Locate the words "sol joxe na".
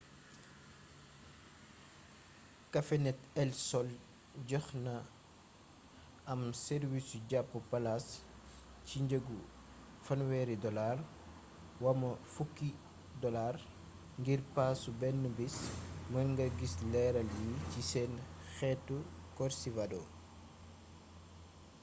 3.69-4.95